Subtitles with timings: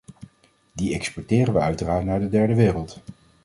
[0.73, 2.99] Die exporteren we uiteraard naar de derde wereld.